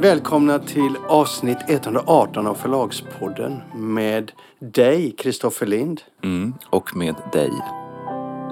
[0.00, 6.02] Välkomna till avsnitt 118 av Förlagspodden med dig, Kristoffer Lind.
[6.22, 7.50] Mm, och med dig,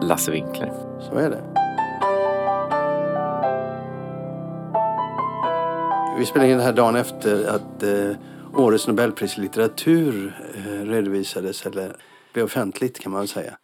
[0.02, 0.72] Lasse Winkler.
[1.00, 1.42] Så är det.
[6.18, 8.16] Vi spelar in den här dagen efter att eh,
[8.54, 11.96] årets Nobelpris i litteratur eh, redovisades, eller
[12.32, 13.58] blev offentligt kan man väl säga.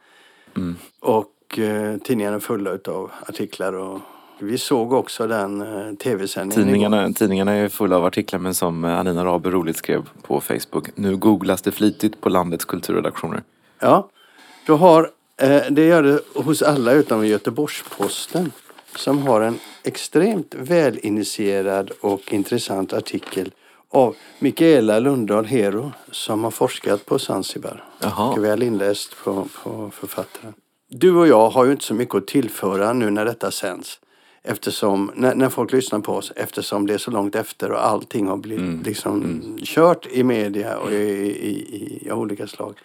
[0.57, 0.77] Mm.
[1.01, 4.01] Och eh, tidningarna är fulla av artiklar och
[4.43, 6.65] vi såg också den eh, tv-sändningen.
[6.65, 10.89] Tidningarna, tidningarna är fulla av artiklar men som eh, Anina Raber roligt skrev på Facebook.
[10.95, 13.43] Nu googlas det flitigt på landets kulturredaktioner.
[13.79, 14.09] Ja,
[14.67, 18.53] du har, eh, det gör det hos alla utom Göteborgs-Posten
[18.97, 23.51] som har en extremt välinitierad och intressant artikel
[23.91, 27.85] av Mikaela Lundahl Hero som har forskat på Zanzibar.
[28.01, 30.55] Mycket väl inläst på, på författaren.
[30.89, 33.99] Du och jag har ju inte så mycket att tillföra nu när detta sänds.
[34.45, 38.27] Eftersom, när, när folk lyssnar på oss, eftersom det är så långt efter och allting
[38.27, 42.79] har blivit liksom kört i media och i, i, i, i olika slag.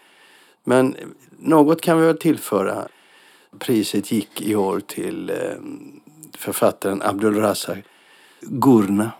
[0.63, 0.95] Men
[1.37, 2.87] något kan vi väl tillföra.
[3.59, 5.35] Priset gick i år till eh,
[6.37, 7.77] författaren Abdulrazak
[8.41, 9.11] Gurna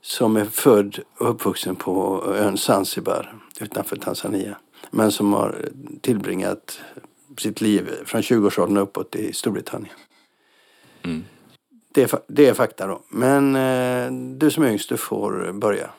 [0.00, 4.56] som är född och uppvuxen på ön Zanzibar utanför Tanzania.
[4.90, 5.68] Men som har
[6.00, 6.80] tillbringat
[7.38, 9.94] sitt liv från 20-årsåldern uppåt i Storbritannien.
[11.02, 11.24] Mm.
[11.92, 13.02] Det, är, det är fakta då.
[13.08, 15.90] Men eh, du som är yngst, du får börja.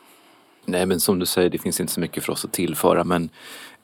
[0.65, 3.29] Nej men som du säger, det finns inte så mycket för oss att tillföra men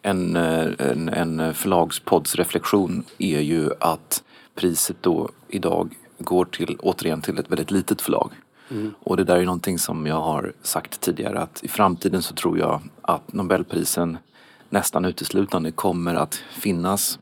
[0.02, 4.24] en, eh, en, en förlagspoddsreflektion är ju att
[4.56, 8.32] priset då idag går till, återigen till ett väldigt litet förlag.
[9.00, 12.60] Och det där är någonting som jag har sagt tidigare att i framtiden så tror
[12.60, 14.18] jag att Nobelprisen
[14.70, 17.20] nästan uteslutande kommer att finnas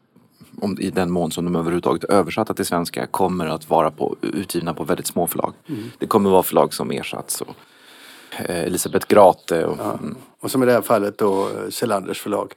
[0.61, 4.15] om, i den mån som de överhuvudtaget är översatta till svenska kommer att vara på,
[4.21, 5.53] utgivna på väldigt små förlag.
[5.99, 7.55] Det kommer vara förlag som Ersatz och
[8.31, 12.53] eh, Elisabeth Grate och mm, Och som i det här fallet då eh, Selanders förlag.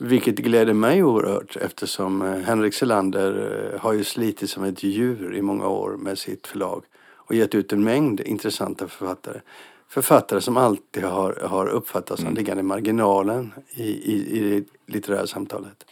[0.00, 5.34] Vilket gläder mig oerhört eftersom eh, Henrik Selander eh, har ju slitit som ett djur
[5.34, 6.82] i många år med sitt förlag
[7.26, 9.40] och gett ut en mängd intressanta författare.
[9.88, 15.26] Författare som alltid har, har uppfattats som liggande i marginalen i, i, i det litterära
[15.26, 15.84] samtalet.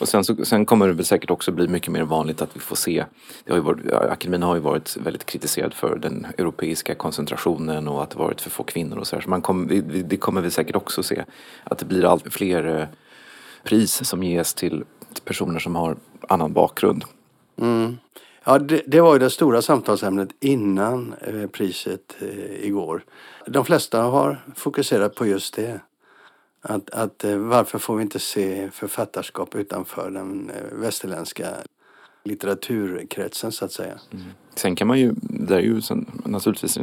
[0.00, 2.60] Och sen, så, sen kommer det väl säkert också bli mycket mer vanligt att vi
[2.60, 3.04] får se.
[3.44, 8.02] Det har ju varit, akademin har ju varit väldigt kritiserad för den europeiska koncentrationen och
[8.02, 9.22] att det varit för få kvinnor och så här.
[9.22, 11.24] Så man kom, det kommer vi säkert också se.
[11.64, 12.86] Att det blir allt fler eh,
[13.64, 14.84] pris som ges till,
[15.24, 15.96] personer som har
[16.28, 17.04] annan bakgrund.
[17.60, 17.98] Mm.
[18.44, 23.04] Ja, det, det var ju det stora samtalsämnet innan eh, priset eh, igår.
[23.46, 25.80] De flesta har fokuserat på just det.
[26.66, 31.46] Att, att eh, varför får vi inte se författarskap utanför den eh, västerländska
[32.24, 33.98] litteraturkretsen så att säga.
[34.12, 34.24] Mm.
[34.54, 36.78] Sen kan man ju, det är ju sen, naturligtvis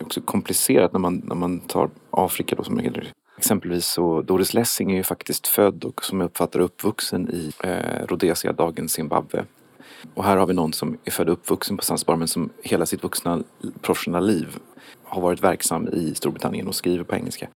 [0.00, 4.90] också komplicerat när man, när man tar Afrika då som är Exempelvis så Doris Lessing
[4.90, 9.44] är ju faktiskt född och som jag uppfattar uppvuxen i eh, Rhodesia, dagens Zimbabwe.
[10.14, 12.86] Och här har vi någon som är född och uppvuxen på Zanzibar men som hela
[12.86, 13.42] sitt vuxna
[13.82, 14.58] professionella liv
[15.04, 17.48] har varit verksam i Storbritannien och skriver på engelska.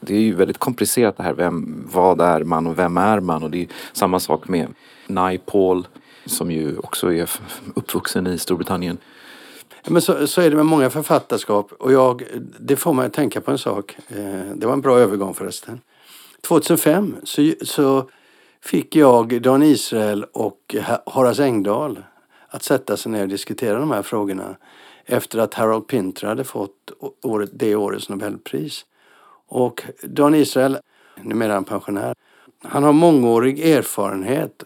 [0.00, 1.34] Det är ju väldigt komplicerat det här.
[1.34, 3.42] Vem, vad är man och vem är man?
[3.42, 4.66] Och det är samma sak med
[5.06, 5.86] Naipaul
[6.26, 7.30] som ju också är
[7.74, 8.98] uppvuxen i Storbritannien.
[9.82, 12.22] Ja, Men så, så är det med många författarskap och jag,
[12.58, 13.96] det får mig att tänka på en sak.
[14.08, 15.80] Eh, det var en bra övergång förresten.
[16.40, 18.10] 2005 så, så
[18.60, 21.98] fick jag Dan Israel och Horace Engdahl
[22.48, 24.56] att sätta sig ner och diskutera de här frågorna
[25.04, 26.90] efter att Harold Pinter hade fått
[27.22, 28.84] året, det årets Nobelpris.
[29.46, 30.78] Och Dan Israel,
[31.22, 32.14] numera han pensionär,
[32.62, 34.64] han har mångårig erfarenhet,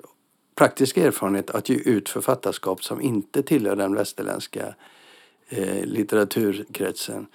[0.54, 4.74] praktisk erfarenhet att ge ut författarskap som inte tillhör den västerländska
[5.48, 7.26] eh, litteraturkretsen.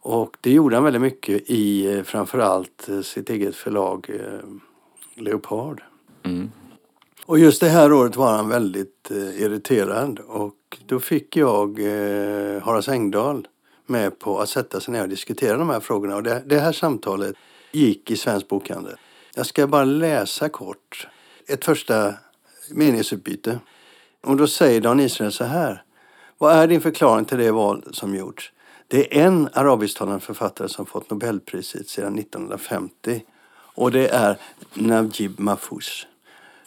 [0.00, 5.82] Och det gjorde han väldigt mycket i eh, framförallt eh, sitt eget förlag eh, Leopard.
[6.22, 6.50] Mm.
[7.26, 12.62] Och just det här året var han väldigt eh, irriterad och då fick jag eh,
[12.62, 13.48] Horace Engdahl
[13.88, 16.16] med på att sätta sig ner och diskutera de här frågorna.
[16.16, 17.36] Och det, det här samtalet
[17.72, 18.96] gick i Svensk Bokhandel.
[19.34, 21.08] Jag ska bara läsa kort
[21.46, 22.14] ett första
[22.70, 23.58] meningsutbyte.
[24.22, 25.82] Och då säger Dan Israel så här.
[26.38, 28.52] Vad är din förklaring till det val som gjorts?
[28.88, 33.22] Det är en arabisktalande författare som fått Nobelpriset sedan 1950
[33.76, 34.38] och det är
[34.74, 36.06] Najib Mahfouz.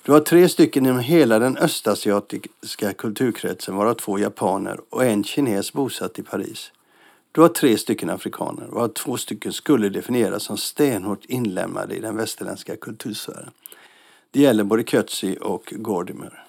[0.03, 5.73] Du har tre stycken inom hela den östasiatiska kulturkretsen varav två japaner och en kines
[5.73, 6.71] bosatt i Paris.
[7.31, 12.15] Du har tre stycken afrikaner varav två stycken skulle definieras som stenhårt inlämnade i den
[12.15, 13.51] västerländska kultursfären.
[14.31, 16.43] Det gäller både Coetzee och Gordimer.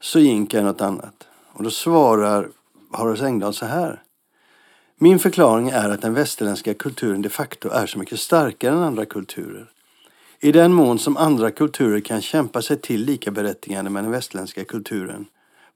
[0.00, 1.28] Soyinka är något annat.
[1.52, 2.48] Och då svarar
[2.92, 4.02] Horace Engdahl så här.
[4.96, 9.04] Min förklaring är att den västerländska kulturen de facto är så mycket starkare än andra
[9.04, 9.70] kulturer.
[10.40, 14.64] I den mån som andra kulturer kan kämpa sig till lika berättigande med den västerländska
[14.64, 15.26] kulturen,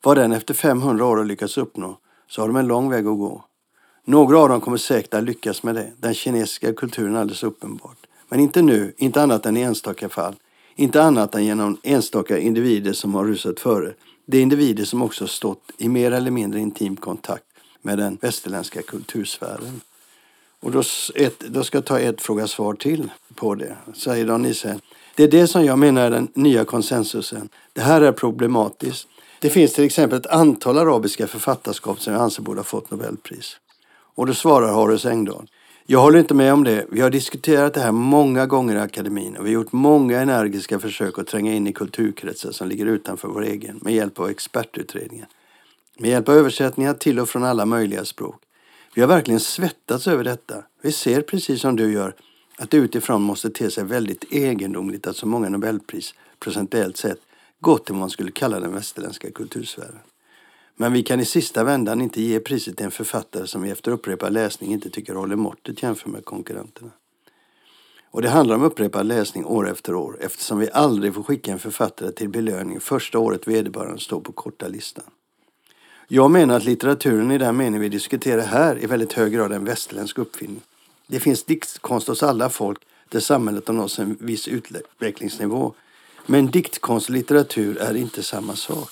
[0.03, 3.19] vad den efter 500 år har lyckats uppnå, så har de en lång väg att
[3.19, 3.45] gå.
[4.11, 8.07] Några av dem kommer säkert att lyckas med det, den kinesiska kulturen alldeles uppenbart.
[8.29, 10.35] Men inte nu, inte annat än i enstaka fall.
[10.77, 13.95] Inte annat än genom enstaka individer som har rusat före.
[14.27, 17.45] Det är individer som också stått i mer eller mindre intim kontakt
[17.83, 19.81] med den västerländska kultursfären.
[20.61, 20.83] Och då,
[21.15, 23.77] ett, då ska jag ta ett fråga-svar till på det.
[23.95, 24.79] Säger Dan Nisse.
[25.17, 27.49] Det är det som jag menar är den nya konsensusen.
[27.73, 29.09] Det här är problematiskt.
[29.41, 33.57] Det finns till exempel ett antal arabiska författarskap som jag anser borde ha fått Nobelpris.
[34.19, 35.51] Och då svarar Horace Engdahl.
[35.87, 36.87] Jag håller inte med om det.
[36.91, 40.79] Vi har diskuterat det här många gånger i akademin och vi har gjort många energiska
[40.79, 45.29] försök att tränga in i kulturkretsar som ligger utanför vår egen med hjälp av expertutredningar.
[45.99, 48.43] Med hjälp av översättningar till och från alla möjliga språk.
[48.95, 50.63] Vi har verkligen svettats över detta.
[50.83, 52.15] Vi ser precis som du gör
[52.59, 57.21] att det utifrån måste te sig väldigt egendomligt att så många Nobelpris procentuellt sett
[57.61, 59.99] gått till vad man skulle kalla den västerländska kultursfären.
[60.81, 63.93] Men vi kan i sista vändan inte ge priset till en författare som vi efter
[63.93, 66.91] upprepad läsning inte tycker håller måttet jämfört med konkurrenterna.
[68.11, 71.59] Och det handlar om upprepad läsning år efter år eftersom vi aldrig får skicka en
[71.59, 75.05] författare till belöning första året vederbörande står på korta listan.
[76.09, 79.65] Jag menar att litteraturen i den mening vi diskuterar här i väldigt hög grad en
[79.65, 80.61] västerländsk uppfinning.
[81.07, 82.79] Det finns diktkonst hos alla folk
[83.09, 85.75] där samhället har nått en viss utvecklingsnivå.
[86.27, 88.89] Men diktkonst och litteratur är inte samma sak.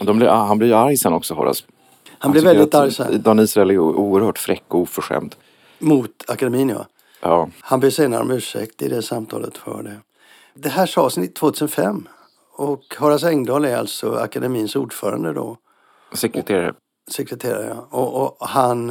[0.00, 1.64] Blir, han blir ju arg sen också Horace.
[2.04, 3.22] Han, han blir väldigt arg sen.
[3.22, 5.34] Dan Israel är oerhört fräck och oförskämd.
[5.78, 6.86] Mot akademin ja.
[7.20, 7.48] ja.
[7.60, 9.96] Han ber senare om ursäkt i det samtalet för det.
[10.54, 12.08] Det här sades 2005.
[12.58, 15.56] Och Horace Engdahl är alltså akademins ordförande då.
[16.12, 16.74] Sekreterare.
[17.10, 17.98] Sekreterare, ja.
[17.98, 18.90] Och, och han...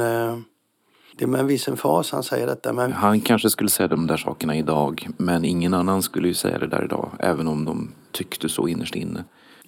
[1.18, 2.72] Det är med en viss emfas han säger detta.
[2.72, 2.92] Men...
[2.92, 5.08] Han kanske skulle säga de där sakerna idag.
[5.16, 7.10] Men ingen annan skulle ju säga det där idag.
[7.18, 9.24] Även om de tyckte så innerst inne.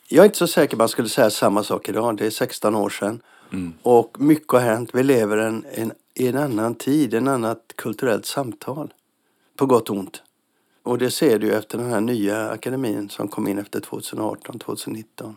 [0.09, 2.17] Jag är inte så säker på att man skulle säga samma sak idag.
[2.17, 3.21] Det är 16 år sedan.
[3.53, 3.73] Mm.
[3.83, 4.91] Och mycket har hänt.
[4.93, 8.93] Vi lever en, en, i en annan tid, en annat kulturellt samtal.
[9.57, 10.23] På gott och ont.
[10.83, 15.37] Och det ser du efter den här nya akademin som kom in efter 2018, 2019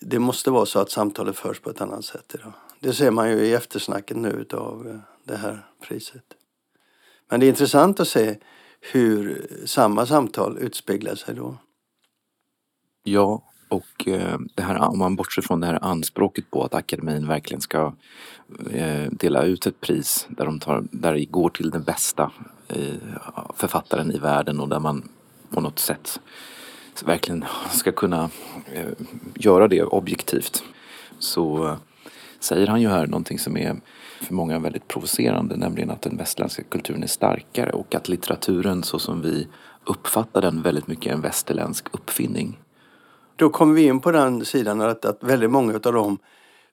[0.00, 2.52] det måste vara så att samtalet förs på ett annat sätt idag.
[2.84, 6.24] Det ser man ju i eftersnacket nu av eh, det här priset.
[7.30, 8.36] Men det är intressant att se
[8.80, 11.56] hur samma samtal utspeglar sig då.
[13.02, 17.28] Ja, och eh, det här, om man bortser från det här anspråket på att akademin
[17.28, 17.94] verkligen ska
[18.70, 22.32] eh, dela ut ett pris där, de tar, där det går till den bästa
[23.54, 25.08] författaren i världen och där man
[25.50, 26.20] på något sätt
[27.04, 28.30] verkligen ska kunna
[29.34, 30.62] göra det objektivt
[31.18, 31.76] så
[32.44, 33.80] säger han ju här någonting som är
[34.20, 38.98] för många väldigt provocerande, nämligen att den västerländska kulturen är starkare och att litteraturen så
[38.98, 39.48] som vi
[39.84, 42.58] uppfattar den väldigt mycket är en västerländsk uppfinning.
[43.36, 46.18] Då kommer vi in på den sidan att, att väldigt många av de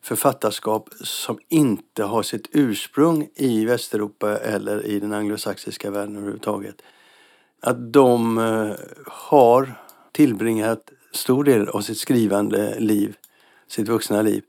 [0.01, 6.75] författarskap som inte har sitt ursprung i Västeuropa eller i den anglosaxiska världen överhuvudtaget.
[7.61, 8.71] Att de eh,
[9.07, 9.73] har
[10.11, 13.15] tillbringat stor del av sitt skrivande liv,
[13.67, 14.43] sitt vuxna liv,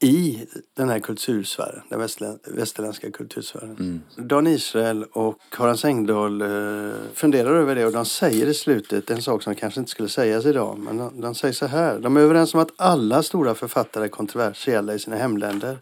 [0.00, 1.98] i den här kultursfären, den
[2.44, 3.76] västerländska kultursfären.
[3.80, 4.00] Mm.
[4.16, 9.22] Dan Israel och Horace Engdahl eh, funderar över det och de säger i slutet en
[9.22, 10.78] sak som kanske inte skulle sägas idag.
[10.78, 11.98] Men de, de säger så här.
[11.98, 15.78] De är överens om att alla stora författare är kontroversiella i sina hemländer.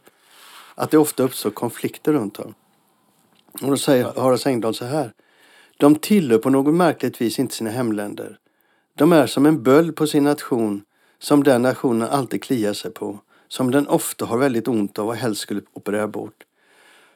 [0.74, 2.54] Att det ofta uppstår konflikter runt dem.
[3.62, 5.12] Och då säger Horace Engdahl så här.
[5.76, 8.38] De tillhör på något märkligt vis inte sina hemländer.
[8.94, 10.82] De är som en böld på sin nation,
[11.18, 13.18] som den nationen alltid kliar sig på,
[13.48, 16.44] som den ofta har väldigt ont av och helst skulle operera bort.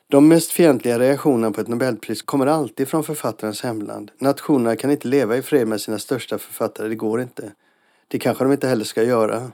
[0.08, 4.10] De mest fientliga reaktionerna på ett Nobelpris kommer alltid från författarens hemland.
[4.18, 7.52] Nationerna kan inte leva i fred med sina största författare, det går inte.
[8.08, 9.52] Det kanske de inte heller ska göra.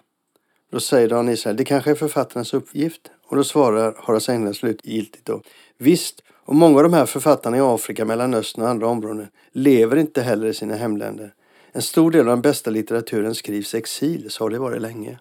[0.71, 3.11] Då säger Dan Israel, det kanske är författarens uppgift.
[3.27, 5.43] Och då svarar Horace Engdahl slutgiltigt då.
[5.79, 10.23] Visst, och många av de här författarna i Afrika, Mellanöstern och andra områden lever inte
[10.23, 11.35] heller i sina hemländer.
[11.73, 15.19] En stor del av den bästa litteraturen skrivs i exil, så har det varit länge.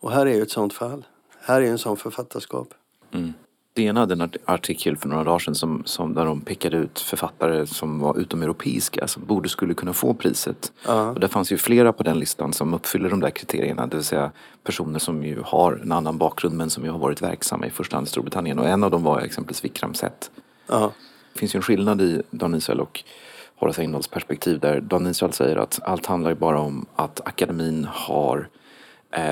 [0.00, 1.06] Och här är ju ett sånt fall.
[1.40, 2.68] Här är en sån författarskap.
[3.12, 3.32] Mm.
[3.72, 7.66] DN hade en artikel för några dagar sedan som, som, där de pekade ut författare
[7.66, 10.72] som var utomeuropeiska som borde skulle kunna få priset.
[10.88, 13.86] Uh Och det fanns ju flera på den listan som uppfyller de där kriterierna.
[13.86, 14.30] Det vill säga
[14.64, 17.96] personer som ju har en annan bakgrund men som ju har varit verksamma i första
[17.96, 18.58] hand i Storbritannien.
[18.58, 20.30] Och en av dem var exempelvis Vikram Seth.
[20.72, 20.88] Uh
[21.32, 23.04] Det finns ju en skillnad i Dan Israel och
[23.56, 28.48] Horace Engdahls perspektiv där Dan Israel säger att allt handlar bara om att akademin har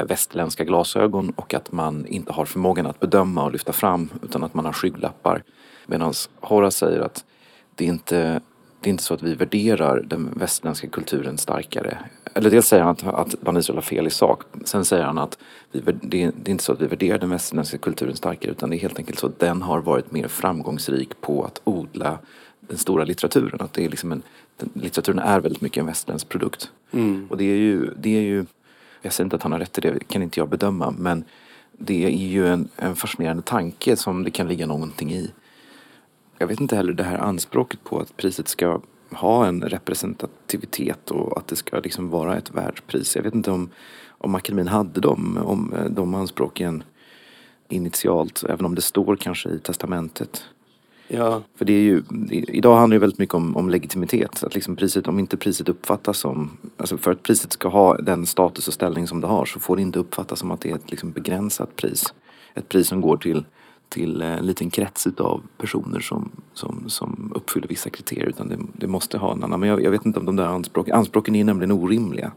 [0.09, 4.55] västerländska glasögon och att man inte har förmågan att bedöma och lyfta fram utan att
[4.55, 5.43] man har skygglappar.
[5.87, 7.25] Medan Horace säger att
[7.75, 8.41] det är inte
[8.81, 11.99] det är inte så att vi värderar den västerländska kulturen starkare.
[12.35, 14.43] Eller dels säger han att, att Ban Israel har fel i sak.
[14.65, 15.39] Sen säger han att
[15.73, 18.79] vi, det, är inte så att vi värderar den västerländska kulturen starkare utan det är
[18.79, 22.19] helt enkelt så att den har varit mer framgångsrik på att odla
[22.61, 23.61] den stora litteraturen.
[23.61, 24.23] Att det är liksom en,
[24.75, 26.71] litteraturen är väldigt mycket en västerländsk produkt.
[26.91, 27.27] Mm.
[27.31, 28.47] Och det är, ju, det är ju,
[29.03, 31.25] jag säger inte att han har rätt i det, kan inte jag bedöma, men
[31.73, 35.31] det är ju en, en fascinerande tanke som det kan ligga någonting i.
[36.39, 41.39] Jag vet inte heller det här anspråket på att priset ska ha en representativitet och
[41.39, 43.17] att det ska liksom vara ett världspris.
[43.17, 43.71] Jag vet inte om,
[44.09, 46.83] om akademin hade de, om eh, de anspråken
[47.69, 50.45] initialt, även om det står kanske i testamentet.
[51.09, 51.43] Ja.
[51.55, 54.45] För det är ju, idag handlar det väldigt mycket om, om legitimitet.
[54.45, 58.27] Att liksom priset, om inte priset uppfattas som, alltså för att priset ska ha den
[58.27, 60.75] status och ställning som det har så får det inte uppfattas som att det är
[60.75, 62.15] ett liksom begränsat pris.
[62.55, 63.45] Ett pris som går till,
[63.89, 68.27] till eh, en liten krets av personer som, som, som uppfyller vissa kriterier.
[68.27, 70.47] Utan det, det måste ha en annan, men jag, jag vet inte om de där
[70.47, 72.33] anspråken, anspråken är nämligen orimliga.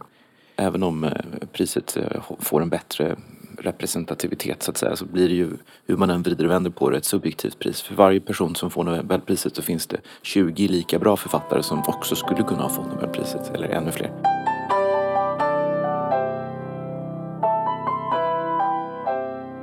[0.56, 1.12] Även om eh,
[1.52, 3.16] priset eh, får en bättre
[3.62, 5.50] representativitet så att säga så blir det ju
[5.86, 7.82] hur man än vrider och vänder på det ett subjektivt pris.
[7.82, 12.16] För varje person som får Nobelpriset så finns det 20 lika bra författare som också
[12.16, 14.12] skulle kunna ha fått Nobelpriset eller ännu fler.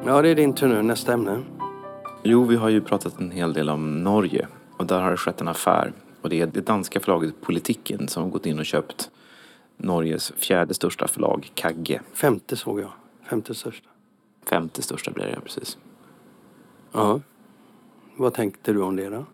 [0.06, 0.82] Ja, det är din tur nu.
[0.82, 1.42] Nästa ämne.
[2.22, 5.40] Jo, vi har ju pratat en hel del om Norge och där har det skett
[5.40, 9.10] en affär och det är det danska förlaget Politiken som gått in och köpt
[9.76, 12.00] Norges fjärde största förlag, Kagge.
[12.14, 12.90] Femte såg jag.
[13.30, 13.88] Femte största.
[14.48, 15.78] Femte största blir det, precis.
[16.92, 17.20] Ja.
[18.16, 19.24] Vad tänkte du om det då?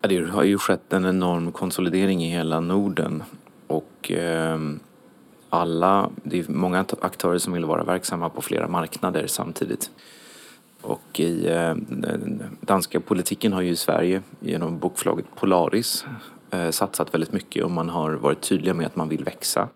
[0.00, 3.22] Ja, det har ju skett en enorm konsolidering i hela Norden
[3.66, 4.58] och eh,
[5.50, 9.90] alla, det är många aktörer som vill vara verksamma på flera marknader samtidigt.
[10.80, 16.04] Och i eh, den danska politiken har ju Sverige genom bokförlaget Polaris
[16.50, 19.68] eh, satsat väldigt mycket och man har varit tydliga med att man vill växa.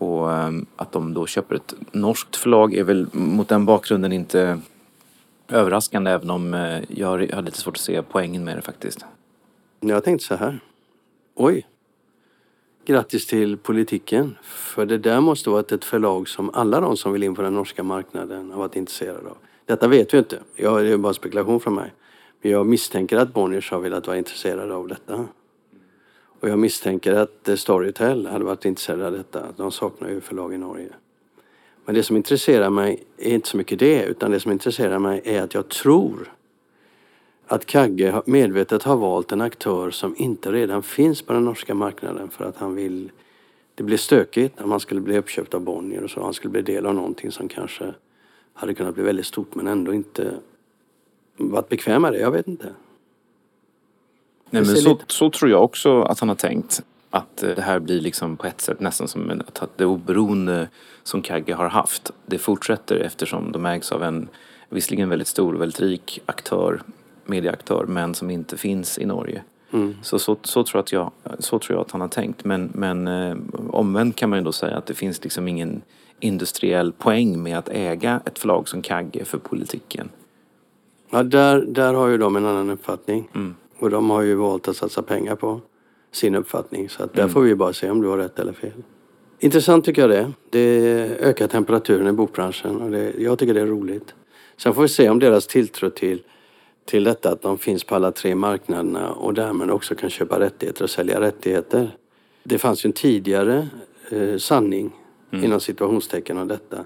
[0.00, 4.60] Och ehm, att de då köper ett norskt förlag är väl mot den bakgrunden inte
[5.48, 9.04] överraskande även om eh, jag har lite svårt att se poängen med det faktiskt.
[9.80, 10.60] Jag tänkte så här.
[11.34, 11.66] Oj.
[12.84, 14.36] Grattis till politiken.
[14.42, 17.54] För det där måste vara ett förlag som alla de som vill in på den
[17.54, 19.36] norska marknaden har varit intresserade av.
[19.64, 20.38] Detta vet vi inte.
[20.56, 21.92] Det är bara spekulation från mig.
[22.42, 25.26] Men jag misstänker att Bonniers har velat vara intresserade av detta.
[26.40, 29.46] Och jag misstänker att Storytel hade varit intresserade av detta.
[29.56, 30.88] De saknar ju förlag i Norge.
[31.84, 35.20] Men det som intresserar mig är inte så mycket det, utan det som intresserar mig
[35.24, 36.32] är att jag tror
[37.46, 42.30] att Kagge medvetet har valt en aktör som inte redan finns på den norska marknaden
[42.30, 43.10] för att han vill...
[43.74, 46.22] Det blir stökigt om han skulle bli uppköpt av Bonnier och så.
[46.22, 47.94] Han skulle bli del av någonting som kanske
[48.54, 50.34] hade kunnat bli väldigt stort men ändå inte
[51.36, 52.18] varit bekväm med det.
[52.18, 52.74] Jag vet inte.
[54.50, 56.82] Nej, men så, så tror jag också att han har tänkt.
[57.10, 60.68] Att eh, det här blir liksom på ett sätt nästan som en, att det oberoende
[61.02, 64.28] som Kagge har haft, det fortsätter eftersom de ägs av en
[64.68, 66.82] visserligen väldigt stor och väldigt rik aktör,
[67.24, 69.42] medieaktör, men som inte finns i Norge.
[69.72, 69.96] Mm.
[70.02, 72.44] Så, så, så, tror att jag, så tror jag att han har tänkt.
[72.44, 73.36] Men, men eh,
[73.70, 75.82] omvänt kan man ju då säga att det finns liksom ingen
[76.20, 80.08] industriell poäng med att äga ett förlag som Kagge för politiken.
[81.10, 83.28] Ja, där, där har ju de en annan uppfattning.
[83.34, 83.54] Mm.
[83.80, 85.60] Och de har ju valt att satsa pengar på
[86.12, 86.88] sin uppfattning.
[86.88, 87.32] Så att där mm.
[87.32, 88.72] får vi bara se om du har rätt eller fel.
[89.38, 90.32] Intressant tycker jag det.
[90.50, 90.80] Det
[91.20, 94.14] ökar temperaturen i bokbranschen och det, jag tycker det är roligt.
[94.56, 96.22] Sen får vi se om deras tilltro till,
[96.84, 100.82] till detta att de finns på alla tre marknaderna och därmed också kan köpa rättigheter
[100.82, 101.96] och sälja rättigheter.
[102.42, 103.68] Det fanns ju en tidigare
[104.10, 104.92] eh, sanning
[105.32, 105.44] mm.
[105.44, 106.84] inom situationstecken om detta.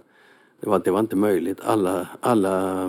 [0.60, 1.58] Det var att det var inte möjligt.
[1.64, 2.86] Alla, alla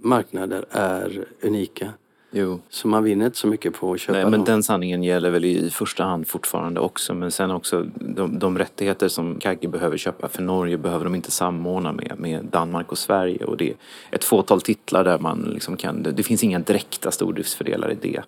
[0.00, 1.92] marknader är unika.
[2.30, 2.60] Jo.
[2.68, 4.44] Så man vinner inte så mycket på att köpa Nej, men dem.
[4.44, 7.14] den sanningen gäller väl i första hand fortfarande också.
[7.14, 11.30] Men sen också de, de rättigheter som Kagge behöver köpa för Norge behöver de inte
[11.30, 13.44] samordna med, med Danmark och Sverige.
[13.44, 13.74] Och det är
[14.10, 18.22] ett fåtal titlar där man liksom kan, det finns inga direkta stordriftsfördelar i det.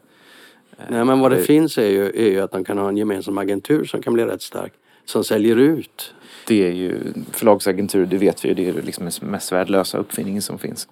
[0.89, 2.97] Nej men vad det, det finns är ju, är ju att de kan ha en
[2.97, 4.73] gemensam agentur som kan bli rätt stark.
[5.05, 6.15] Som säljer ut.
[6.47, 6.99] Det är ju
[7.33, 10.89] förlagsagentur, det vet vi ju, det är liksom den mest värdelösa uppfinningen som finns.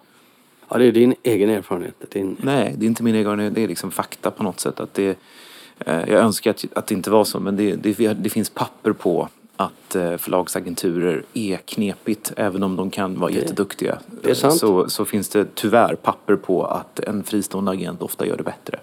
[0.68, 1.94] Ja, det är din egen erfarenhet.
[2.10, 2.36] Din...
[2.40, 3.54] Nej, det är inte min egen erfarenhet.
[3.54, 4.80] Det är liksom fakta på något sätt.
[4.80, 5.18] Att det,
[5.78, 8.92] eh, jag önskar att, att det inte var så, men det, det, det finns papper
[8.92, 12.32] på att eh, förlagsagenturer är knepigt.
[12.36, 13.98] Även om de kan vara det, jätteduktiga.
[14.22, 14.54] Det är sant.
[14.54, 18.80] Så, så finns det tyvärr papper på att en fristående agent ofta gör det bättre.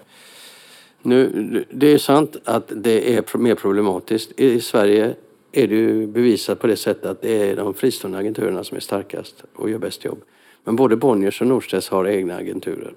[1.02, 4.40] Nu, det är sant att det är mer problematiskt.
[4.40, 5.14] I Sverige
[5.52, 8.80] är det ju bevisat på det sättet att det är de fristående agenturerna som är
[8.80, 10.22] starkast och gör bäst jobb.
[10.66, 12.94] Men både Bonniers och Norstedts har egna agenturer.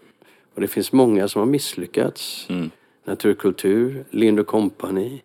[0.56, 2.48] Och det finns många som har misslyckats.
[2.50, 2.70] Mm.
[3.06, 5.22] Naturkultur, Lind Company.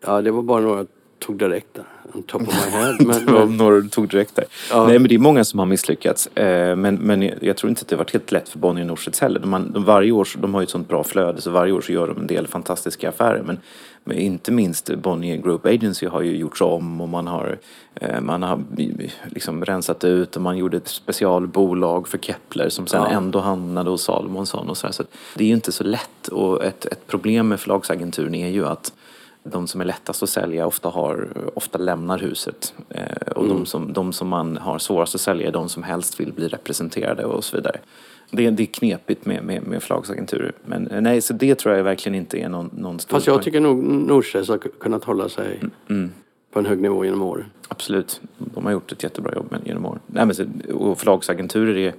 [0.00, 0.86] Ja, det var bara några
[1.18, 1.84] tog direkt där.
[2.14, 2.96] On top of my head.
[3.00, 4.44] Men, Det var men, några du tog direkt där.
[4.70, 4.86] Ja.
[4.86, 6.26] Nej men det är många som har misslyckats.
[6.26, 8.88] Eh, Men, men jag- tror inte att det har varit helt lätt för Bonnier och
[8.88, 9.40] Norstedts heller.
[9.40, 11.80] De, har- de, varje år, de har ju ett sånt bra flöde så varje år
[11.80, 13.42] så gör de en del fantastiska affärer.
[13.46, 13.58] Men,
[14.04, 17.58] men inte minst Bonnier Group Agency har ju gjorts om och man har,
[17.94, 18.64] eh, man har
[19.26, 23.08] liksom rensat ut och man gjorde ett specialbolag för Kepler som sen Ja.
[23.10, 24.92] ändå hamnade hos Salomonsson och så, här.
[24.92, 25.02] så
[25.34, 28.92] det är ju inte så lätt och ett, ett problem med förlagsagenturen är ju att
[29.44, 32.74] de som är lättast att sälja ofta, har, ofta lämnar huset.
[32.88, 36.20] Eh, och de, som, de som man har svårast att sälja är de som helst
[36.20, 37.76] vill bli representerade och så vidare.
[38.30, 40.52] Det, är- det är knepigt med, med, med förlagsagenturer.
[40.66, 43.42] Men eh, nej, så det tror jag verkligen inte är någon, någon stor fast jag
[43.42, 46.12] tycker nog Norstedts har kunnat hålla sig Mm,
[46.52, 47.44] på en hög nivå genom åren.
[47.68, 50.00] absolut, de har gjort ett jättebra jobb genom åren.
[50.06, 51.94] Nej, men så, och förlagsagenturer är,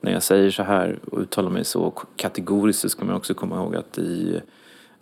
[0.00, 3.56] när jag säger så här och uttalar mig så kategoriskt så ska man också komma
[3.56, 4.40] ihåg att i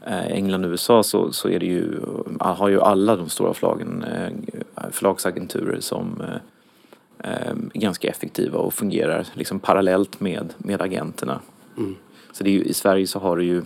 [0.07, 2.01] England och USA så, så är det ju,
[2.41, 8.75] har ju alla de stora förlagen eh, förlagsagenturer som eh, eh, är ganska effektiva och
[8.75, 11.41] fungerar liksom parallellt med, med agenterna.
[11.77, 11.97] Mm.
[12.33, 13.63] Så det är ju, i Sverige så har det ju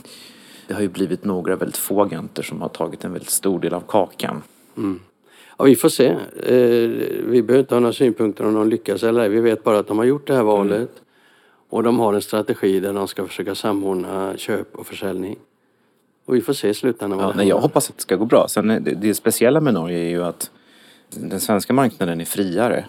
[0.66, 3.74] det har ju blivit några väldigt få agenter som har tagit en väldigt stor del
[3.74, 4.42] av kakan.
[5.58, 6.06] Ja, vi får se.
[6.46, 6.88] Eh,
[7.26, 9.28] vi behöver inte ha några synpunkter om de lyckas eller ej.
[9.28, 10.90] Vi vet bara att de har gjort det här valet.
[11.68, 15.38] Och de har en strategi där de ska försöka samordna köp och försäljning.
[16.24, 18.24] Och vi får se i slutändan vad Ja, nej, jag hoppas att det ska gå
[18.24, 18.48] bra.
[18.48, 20.50] Sen är det, det speciella med Norge är ju att
[21.10, 22.84] den svenska marknaden är friare.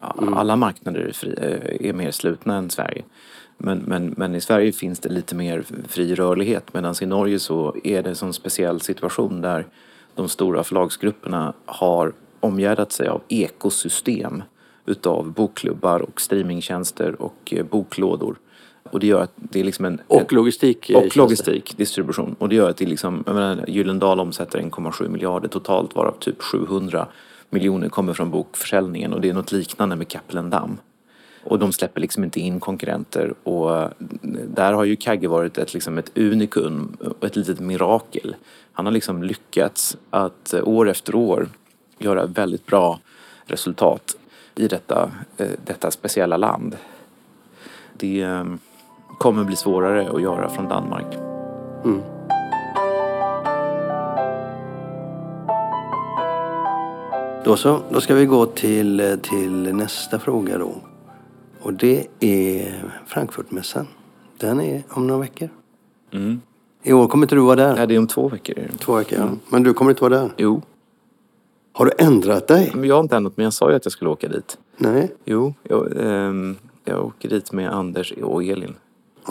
[0.00, 3.04] Ja, Alla marknader är, fri, eh, är mer slutna än Sverige.
[3.58, 7.76] Men, men, men i Sverige finns det lite mer fri rörlighet medan i Norge så
[7.84, 9.66] är det en sån speciell situation där
[10.14, 14.42] de stora förlagsgrupperna har omgärdat sig av ekosystem
[14.86, 18.36] utav bokklubbar och streamingtjänster och eh, boklådor.
[18.82, 20.00] Och det gör att det är liksom en...
[20.06, 20.90] Och logistik.
[20.90, 22.36] eh, Och logistik, distribution.
[22.38, 26.42] Och det gör att det liksom, jag menar, Gyllendal omsätter 1,7 miljarder totalt varav typ
[26.42, 27.06] 700
[27.50, 30.78] miljoner kommer från bokförsäljningen och det är något liknande med Kapellen Damm.
[31.44, 33.90] Och de släpper liksom inte in konkurrenter och
[34.46, 38.36] där har ju Kagge varit ett, liksom ett unikum och ett litet mirakel.
[38.72, 41.48] Han har liksom lyckats att eh, år efter år
[41.98, 43.00] göra väldigt bra
[43.44, 44.16] resultat
[44.54, 46.76] i detta, eh, detta speciella land.
[47.96, 48.44] Det eh,
[49.20, 51.06] kommer bli svårare att göra från Danmark.
[51.84, 52.00] Mm.
[57.44, 60.74] Då så, då ska vi gå till, till nästa fråga då.
[61.60, 63.86] Och det är Frankfurtmässan.
[64.38, 65.48] Den är om några veckor.
[66.12, 66.40] Mm.
[66.82, 67.74] I år kommer inte du vara där.
[67.76, 68.54] Nej, det är om två veckor.
[68.78, 69.28] Två veckor, ja.
[69.48, 70.30] Men du kommer inte vara där.
[70.36, 70.62] Jo,
[71.72, 72.72] Har du ändrat dig?
[72.74, 74.58] men jag har inte ändrat men jag sa ju att jag skulle åka dit.
[74.76, 78.74] Nej, Jo, jag, ehm, jag åker dit med Anders och Elin.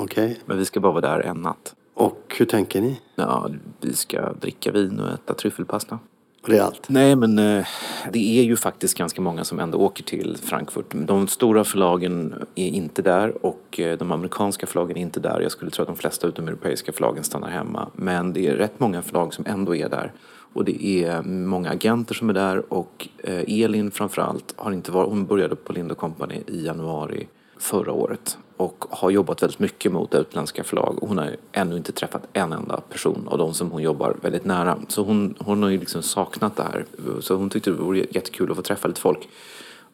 [0.03, 0.39] Okej.
[0.45, 1.75] Men vi ska bara vara där en natt.
[1.93, 3.01] Och hur tänker ni?
[3.15, 3.49] Ja,
[3.81, 5.99] vi ska dricka vin och äta tryffelpasta.
[6.43, 6.89] Och det är allt?
[6.89, 7.65] Nej, men eh,
[8.11, 10.85] det är ju faktiskt ganska många som ändå åker till Frankfurt.
[10.91, 15.41] De stora förlagen är inte där och eh, de amerikanska förlagen är inte där.
[15.41, 17.89] Jag skulle tro att de flesta utomeuropeiska förlagen stannar hemma.
[17.93, 20.13] Men det är rätt många förlag som ändå är där.
[20.53, 25.09] Och det är många agenter som är där och eh, Elin framförallt har inte varit,
[25.09, 27.27] hon började på Lind Company i januari
[27.59, 32.27] förra året och har jobbat väldigt mycket mot utländska förlag hon har ännu inte träffat
[32.33, 34.79] en enda person av de som hon jobbar väldigt nära.
[34.87, 36.85] Så hon, hon har ju liksom saknat det här.
[37.19, 39.29] Så hon tyckte det vore jättekul att få träffa lite folk.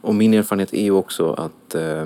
[0.02, 2.06] Och min erfarenhet är ju också att eh,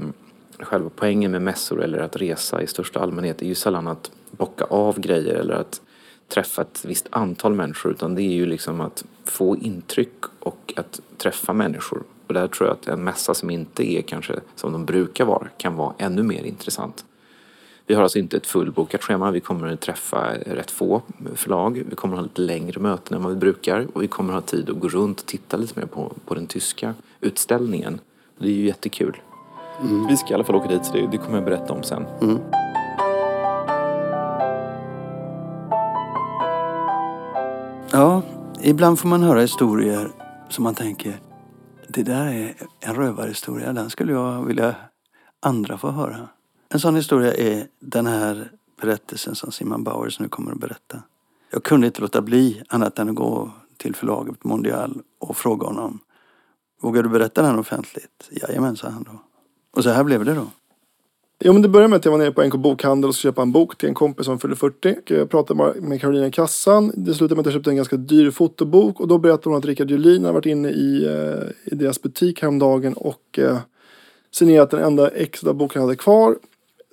[0.59, 4.65] själva poängen med mässor eller att resa i största allmänhet är ju sällan att bocka
[4.65, 5.81] av grejer eller att
[6.27, 11.01] träffa ett visst antal människor utan det är ju liksom att få intryck och att
[11.17, 12.03] träffa människor.
[12.29, 15.47] Och där tror jag att en mässa som inte är kanske som de brukar vara
[15.57, 17.05] kan vara ännu mer intressant.
[17.85, 19.31] Vi har alltså inte ett fullbokat schema.
[19.31, 21.01] Vi kommer att träffa rätt få
[21.35, 21.83] förlag.
[21.89, 24.43] Vi kommer att ha lite längre möten än vad vi brukar och vi kommer att
[24.43, 27.99] ha tid att gå runt och titta lite mer på, på den tyska utställningen.
[28.37, 29.21] Det är ju jättekul.
[30.09, 32.05] Vi ska i alla fall åka dit så det, det kommer jag berätta om sen.
[37.91, 38.21] Ja,
[38.61, 40.11] ibland får man höra historier
[40.49, 41.19] som man tänker,
[41.89, 44.75] det där är en rövarhistoria, den skulle jag vilja
[45.39, 46.27] andra få höra.
[46.69, 51.03] En sån historia är den här berättelsen som Simon Bowers nu kommer att berätta.
[51.51, 55.99] Jag kunde inte låta bli annat än att gå till förlaget Mondial och fråga honom,
[56.81, 58.29] vågar du berätta den offentligt?
[58.31, 59.21] Jajamän, sa han då.
[59.71, 60.47] Och så här blev det då.
[61.43, 63.41] Jo men det började med att jag var nere på NK Bokhandel och skulle köpa
[63.41, 64.95] en bok till en kompis som fyllde 40.
[65.05, 66.91] Jag pratade med Karolina i kassan.
[66.95, 69.65] Det slutade med att jag köpte en ganska dyr fotobok och då berättade hon att
[69.65, 73.57] Rickard Julin har varit inne i, eh, i deras butik häromdagen och eh,
[74.31, 76.35] signerat den enda extra boken han hade kvar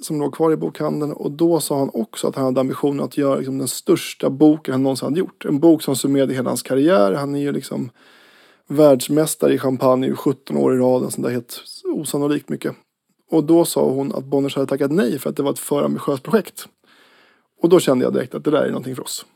[0.02, 3.18] som låg kvar i bokhandeln och då sa han också att han hade ambitionen att
[3.18, 5.44] göra liksom, den största boken han någonsin hade gjort.
[5.44, 7.12] En bok som summerade hela hans karriär.
[7.12, 7.90] Han är ju liksom
[8.66, 11.12] världsmästare i champagne i 17 år i rad.
[11.12, 11.62] Sånt där helt
[11.94, 12.76] osannolikt mycket.
[13.30, 15.82] Och då sa hon att Bonniers hade tackat nej för att det var ett för
[15.82, 16.68] ambitiöst projekt.
[17.62, 19.26] Och då kände jag direkt att det där är någonting för oss.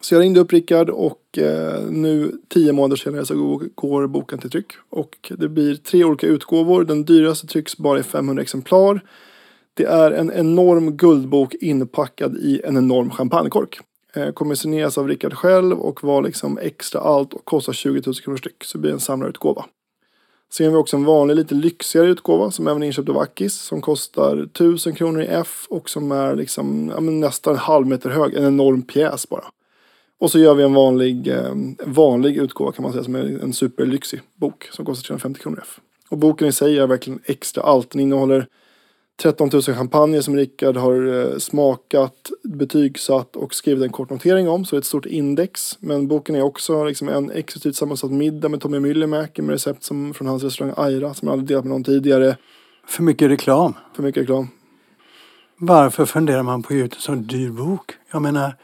[0.00, 4.50] Så jag ringde upp Rickard och eh, nu tio månader senare så går boken till
[4.50, 4.72] tryck.
[4.90, 6.84] Och det blir tre olika utgåvor.
[6.84, 9.00] Den dyraste trycks bara i 500 exemplar.
[9.74, 13.80] Det är en enorm guldbok inpackad i en enorm champagnekork.
[14.14, 18.14] Eh, kommer signeras av Rickard själv och var liksom extra allt och kostar 20 000
[18.14, 18.64] kronor styck.
[18.64, 19.64] Så det blir en samlarutgåva.
[20.52, 23.54] Sen har vi också en vanlig lite lyxigare utgåva som även är inköpt av Akis
[23.54, 28.10] som kostar 1000 kronor i F och som är liksom ja, nästan en halv meter
[28.10, 28.34] hög.
[28.34, 29.44] En enorm pjäs bara.
[30.18, 31.54] Och så gör vi en vanlig, eh,
[31.86, 35.62] vanlig utgåva kan man säga som är en superlyxig bok som kostar 350 kronor i
[35.62, 35.80] F.
[36.08, 37.90] Och boken i sig är verkligen extra allt.
[37.90, 38.46] Den innehåller
[39.22, 44.64] 13 000 champagner som Rickard har eh, smakat, betygsatt och skrivit en kort notering om.
[44.64, 45.76] Så det är ett stort index.
[45.80, 50.14] Men boken är också liksom en exklusivt sammansatt middag med Tommy Myllymäki med recept som,
[50.14, 52.36] från hans restaurang Aira som jag aldrig delat med någon tidigare.
[52.86, 53.74] För mycket reklam.
[53.96, 54.48] För mycket reklam.
[55.58, 57.92] Varför funderar man på att ge ut en så dyr bok?
[58.12, 58.56] Jag menar,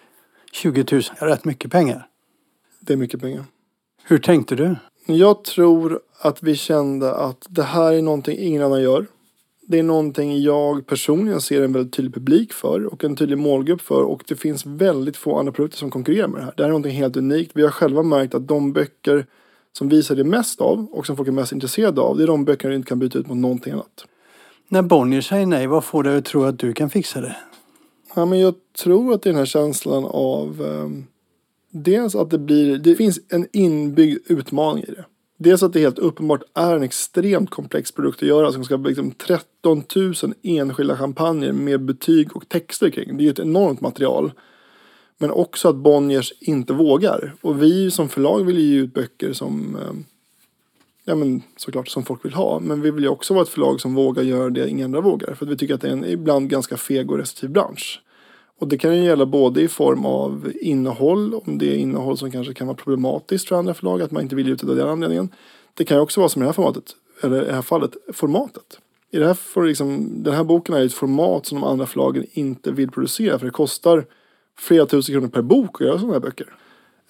[0.52, 2.06] 20 000 är rätt mycket pengar.
[2.80, 3.44] Det är mycket pengar.
[4.04, 4.76] Hur tänkte du?
[5.06, 9.06] Jag tror att vi kände att det här är någonting ingen annan gör.
[9.70, 13.80] Det är någonting jag personligen ser en väldigt tydlig publik för och en tydlig målgrupp
[13.80, 16.52] för och det finns väldigt få andra produkter som konkurrerar med det här.
[16.56, 17.50] Det här är någonting helt unikt.
[17.54, 19.26] Vi har själva märkt att de böcker
[19.72, 22.44] som vi säljer mest av och som folk är mest intresserade av det är de
[22.44, 24.06] böcker du inte kan byta ut mot någonting annat.
[24.68, 27.36] När Bonnier säger nej, vad får dig att tro att du kan fixa det?
[28.14, 31.06] Ja, men jag tror att det är den här känslan av um,
[31.70, 35.04] dels att det blir, det finns en inbyggd utmaning i det.
[35.40, 39.10] Dels att det helt uppenbart är en extremt komplex produkt att göra som ska liksom
[39.10, 43.16] 13 000 enskilda champagner med betyg och texter kring.
[43.16, 44.32] Det är ju ett enormt material.
[45.18, 47.34] Men också att Bonniers inte vågar.
[47.40, 49.92] Och vi som förlag vill ju ge ut böcker som eh,
[51.04, 52.60] ja men såklart som folk vill ha.
[52.60, 55.34] Men vi vill ju också vara ett förlag som vågar göra det inga andra vågar.
[55.34, 58.00] För att vi tycker att det är en ibland ganska feg och restriktiv bransch.
[58.58, 62.30] Och det kan ju gälla både i form av innehåll, om det är innehåll som
[62.30, 65.28] kanske kan vara problematiskt för andra förlag, att man inte vill ut av den anledningen.
[65.74, 66.84] Det kan ju också vara som i det här formatet,
[67.22, 68.78] eller i det här fallet, formatet.
[69.10, 72.24] I det här får liksom, den här boken är ett format som de andra förlagen
[72.32, 74.06] inte vill producera för det kostar
[74.58, 76.54] flera tusen kronor per bok att göra sådana här böcker.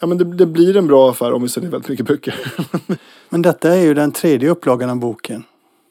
[0.00, 2.34] Ja men det, det blir en bra affär om vi säljer väldigt mycket böcker.
[3.28, 5.44] men detta är ju den tredje upplagan av boken.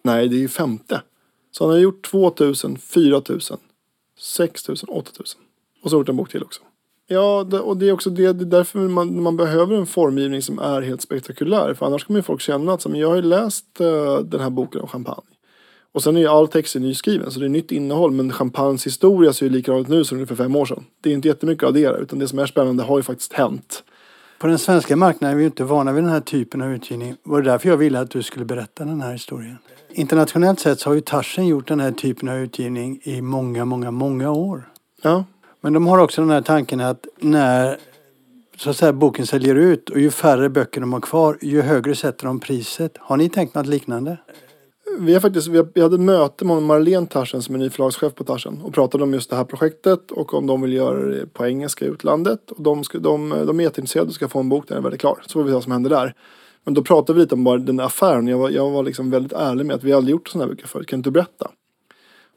[0.04, 1.02] Nej, det är ju femte.
[1.52, 3.58] Så han har gjort 2000, 4000,
[4.20, 5.42] 6000, 8000.
[5.84, 6.62] Och så har gjort en bok till också.
[7.08, 10.60] Ja, och det är också det, det är därför man, man behöver en formgivning som
[10.60, 11.74] är helt spektakulär.
[11.74, 14.82] För annars kommer ju folk känna att jag har ju läst uh, den här boken
[14.82, 15.38] om champagne.
[15.92, 18.12] Och sen är ju all text nyskriven så det är nytt innehåll.
[18.12, 20.84] Men champagnes historia ser ju likadant nu som för fem år sedan.
[21.02, 23.84] Det är inte jättemycket att addera utan det som är spännande har ju faktiskt hänt.
[24.40, 27.16] På den svenska marknaden är vi ju inte vana vid den här typen av utgivning.
[27.24, 29.58] Var det därför jag ville att du skulle berätta den här historien?
[29.90, 33.92] Internationellt sett så har ju Taschen gjort den här typen av utgivning i många, många,
[33.92, 34.70] många år.
[35.02, 35.24] Ja.
[35.62, 37.78] Men de har också den här tanken att när
[38.58, 41.96] så att säga, boken säljer ut och ju färre böcker de har kvar, ju högre
[41.96, 42.98] sätter de priset.
[43.00, 44.18] Har ni tänkt något liknande?
[45.00, 48.24] Vi, har faktiskt, vi, hade ett möte med Marlene Tarsen som är ny förlagschef på
[48.24, 51.46] Tarsen och pratade om just det här projektet och om de vill göra det på
[51.46, 52.52] engelska i utlandet.
[52.52, 54.84] Och de, ska, de, de är jätteintresserade och ska få en bok när den är
[54.84, 55.24] väldigt klar.
[55.26, 56.14] Så får vi se vad som händer där.
[56.64, 58.28] Men då pratade vi lite om bara den affären.
[58.28, 60.68] Jag var, jag var liksom väldigt ärlig med att vi aldrig gjort sådana här böcker
[60.68, 60.88] förut.
[60.88, 61.52] Kan du inte berätta?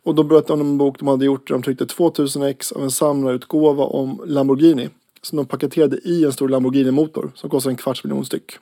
[0.02, 2.72] Och då berättade de om en bok de hade gjort där de tryckte 2000 ex
[2.72, 4.88] av en samlarutgåva om Lamborghini.
[5.22, 8.58] Som de paketerade i en stor Lamborghini-motor som kostade en kvarts miljon styck.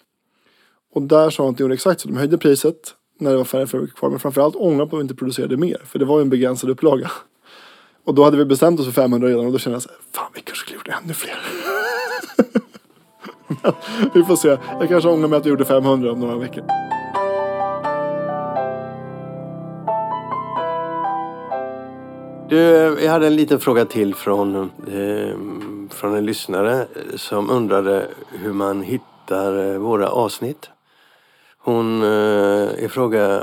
[0.94, 2.09] Och där sa de att de gjorde exakt så.
[2.09, 4.11] De höjde priset när det var färre fabriker kvar.
[4.11, 5.83] Men framförallt ångrade på att vi inte producerade mer.
[5.85, 7.11] För det var ju en begränsad upplaga.
[8.05, 9.98] Och då hade vi bestämt oss för 500 redan och då kände jag så här,
[10.12, 11.38] fan vi kanske skulle gjort ännu fler.
[14.14, 14.48] vi får se.
[14.81, 16.64] Jag kanske ångrar mig att vi gjorde 500 om några veckor.
[22.48, 22.56] Du,
[23.02, 24.56] jag hade en liten fråga till från,
[24.87, 25.37] eh,
[25.90, 30.70] från en lyssnare som undrade hur man hittar eh, våra avsnitt.
[31.58, 33.42] Hon eh, i fråga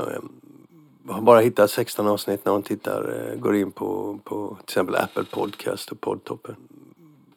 [1.08, 4.94] har bara hittat 16 avsnitt när hon tittar, eh, går in på, på till exempel
[4.94, 6.56] Apple Podcast och Poddtoppen.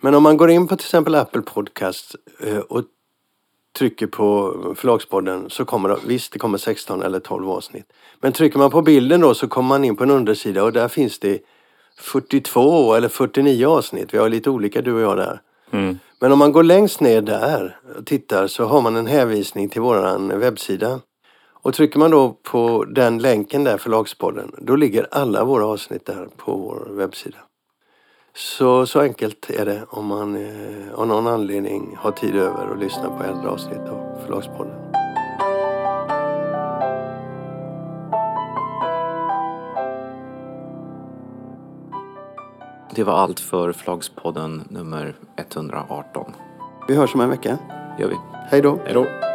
[0.01, 2.83] Men om man går in på till exempel Apple Podcast eh, och
[3.77, 7.93] trycker på Förlagspodden så kommer det, visst det kommer 16 eller 12 avsnitt.
[8.19, 10.87] Men trycker man på bilden då så kommer man in på en undersida och där
[10.87, 11.39] finns det
[11.99, 14.13] 42 eller 49 avsnitt.
[14.13, 15.41] Vi har lite olika du och jag där.
[15.71, 15.99] Mm.
[16.19, 19.81] Men om man går längst ner där och tittar så har man en hänvisning till
[19.81, 20.99] våran webbsida.
[21.61, 26.27] Och trycker man då på den länken där, Förlagspodden, då ligger alla våra avsnitt där
[26.37, 27.37] på vår webbsida.
[28.35, 32.79] Så, så enkelt är det om man eh, av någon anledning har tid över att
[32.79, 34.98] lyssna på äldre avsnitt av Förlagspodden.
[42.95, 46.33] Det var allt för Förlagspodden nummer 118.
[46.87, 47.57] Vi hörs om en vecka.
[47.99, 48.15] gör vi.
[48.51, 48.79] Hej då!
[48.85, 49.28] Hej då!